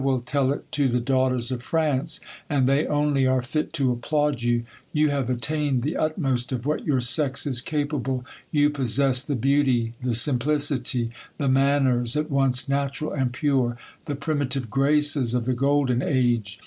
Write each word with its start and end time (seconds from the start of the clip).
1 0.01 0.03
will 0.07 0.19
tell 0.19 0.51
it 0.51 0.71
to 0.71 0.87
the 0.87 0.99
daughters 0.99 1.51
of 1.51 1.61
France, 1.61 2.19
and 2.49 2.67
they 2.67 2.87
only 2.87 3.27
are 3.27 3.43
fit 3.43 3.71
to 3.71 3.91
applaud 3.91 4.41
you! 4.41 4.63
You 4.91 5.09
have 5.09 5.29
attained 5.29 5.83
the 5.83 5.95
utmost 5.95 6.51
of 6.51 6.65
what 6.65 6.83
your 6.87 7.01
sex 7.01 7.45
is 7.45 7.61
capable; 7.61 8.25
you 8.49 8.71
possess 8.71 9.23
the 9.23 9.35
beauty, 9.35 9.93
the 10.01 10.15
simplicity, 10.15 11.11
the 11.37 11.47
manners, 11.49 12.15
at 12.17 12.31
once 12.31 12.67
natural 12.67 13.11
and 13.11 13.31
pure; 13.31 13.77
the 14.07 14.15
primitive 14.15 14.71
graces 14.71 15.35
of 15.35 15.45
the 15.45 15.53
golden 15.53 16.01
age. 16.01 16.57